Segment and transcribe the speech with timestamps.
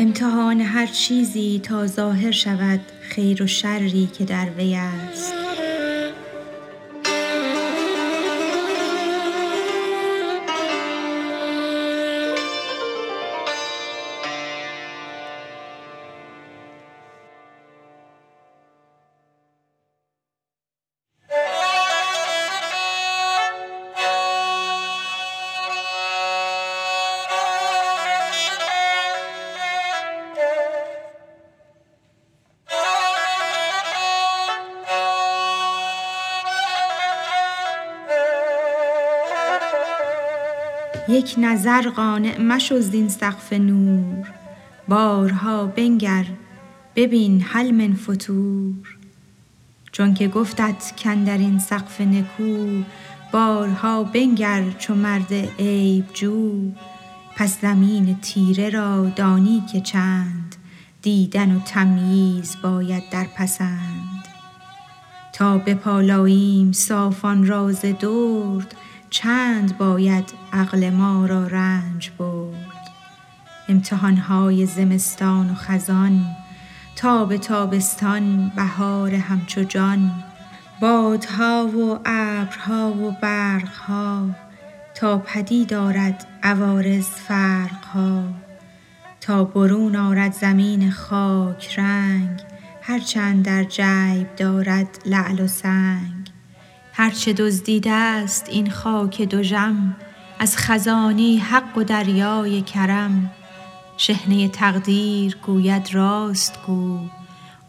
[0.00, 5.47] امتحان هر چیزی تا ظاهر شود خیر و شری که در وی است.
[41.08, 44.26] یک نظر قانع مشو زین سقف نور.
[44.88, 46.26] بارها بنگر
[46.96, 48.96] ببین هل من فطور
[49.92, 52.82] چونک گفتت کاندر این سقف نکو
[53.32, 56.70] بارها بنگر چو مرد عیب جو.
[57.36, 60.56] پس زمین تیره را دانی که چند
[61.02, 64.24] دیدن و تمییز باید در پسند.
[65.32, 68.74] تا بپالاییم صاف آن را ز درد
[69.10, 72.88] چند باید عقل ما را رنج برد.
[73.68, 76.26] امتحان های زمستان و خزان
[76.96, 80.24] تاب تابستان بهار همچو جان.
[80.80, 84.28] بادها و ابرها و برق ها
[84.94, 88.22] تا پدید آرد عوارض فرق ها
[89.20, 92.40] تا برون آرد زمین خاک رنگ
[92.82, 96.17] هر چه اندر جیب دارد لعل و سنگ.
[97.00, 99.96] هر چه دزدیده ست این خاک دژم
[100.38, 103.30] از خزانی حق و دریای کرم.
[103.96, 107.00] شحنه تقدیر گوید راست گو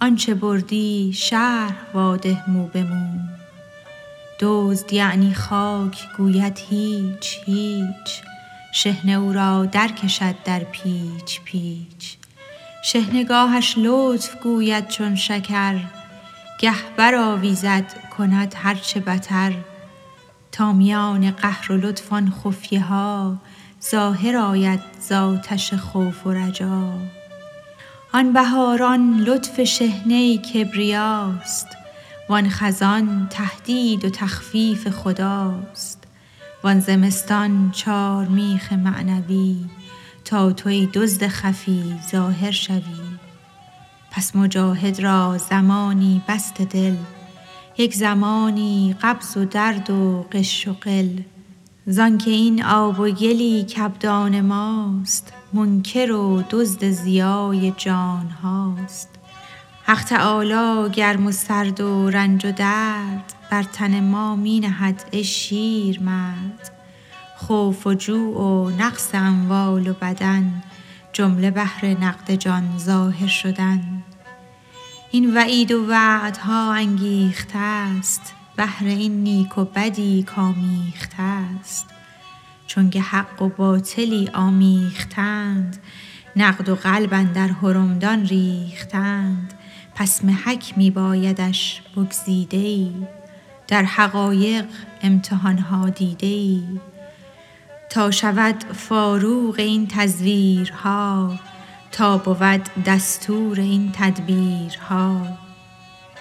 [0.02, 3.20] آنچ بردی شرح واده مو به مو.
[4.40, 8.22] دزد یعنی خاک گوید هیچ هیچ.
[8.74, 12.18] شحنه او را درکشد در پیچ پیچ.
[12.84, 15.80] شحنه گاهش لطف گوید چون شکر
[16.60, 19.54] گه برآویزد کند هر چه بتر.
[20.52, 23.38] تا میان قهر و لطف آن خفیه ها
[23.92, 26.94] ظاهر آید ز آتش خوف و رجا.
[28.14, 31.68] آن بهاران لطف شحنه کبریاست
[32.30, 36.04] وان خزان تهدید و تخفیف خداست.
[36.64, 39.56] وان زمستان چارمیخ معنوی
[40.26, 43.02] تا تو ای دزد خفی ظاهر شوی.
[44.12, 46.96] پس مجاهد را زمانی بسط دل
[47.80, 51.22] یک زمانی قبض و درد و غش و غل
[51.86, 59.10] زانک این آب و گلی کابدان ماست منکر و دزد ضیای جان هاست.
[59.84, 65.24] حق تعالی گرم و سرد و رنج و درد بر تن ما می نهد ای
[65.24, 66.72] شیرمرد
[67.38, 70.64] خوف و جوع و نقص اموال و بدن
[71.14, 74.04] جمله بهر نقد جان ظاهر شدن.
[75.12, 81.86] این وعید و وعدها انگیخته ست بهر این نیک و بدی کآمیخته ست
[82.68, 85.78] چونک حق و باطلی آمیختند
[86.36, 89.54] نقد و قلب اندر حرمدان ریختند.
[89.96, 92.92] پس محک می بایدش بگزیده ای
[93.68, 94.66] در حقایق
[95.02, 96.64] امتحان ها دیده ای
[97.90, 101.40] تا شود فاروق این تزویرها
[101.92, 105.22] تا بود دستور این تدبیرها.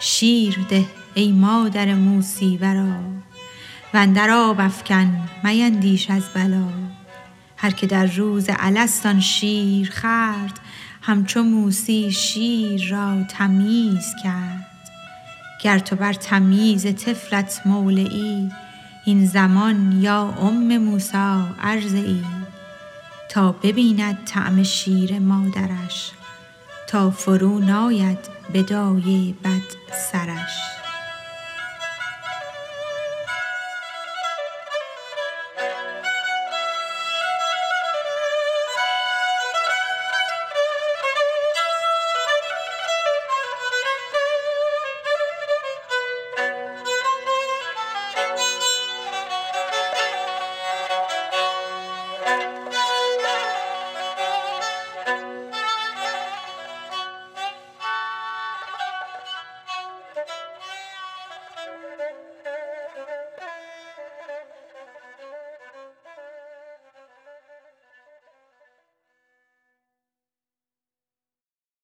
[0.00, 0.84] شیر ده
[1.14, 2.94] ای مادر موسی ورا
[3.94, 6.68] و اندر آب افکن میندیش از بلا.
[7.56, 10.60] هر که در روز الست آن شیر خورد
[11.02, 14.66] همچو موسی شیر را تمییز کرد.
[15.62, 18.50] گر تو بر تمییز طفلت مولعی
[19.04, 22.37] این زمان یا ام موسی ارضعی
[23.28, 26.10] تا ببیند طعم شیر مادرش
[26.88, 28.18] تا فرو ناید
[28.52, 29.62] به دایه بد
[30.12, 30.27] سرش